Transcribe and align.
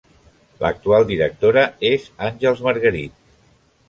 L'actual 0.61 1.03
directora 1.11 1.65
és 1.89 2.07
Àngels 2.29 2.65
Margarit. 2.69 3.21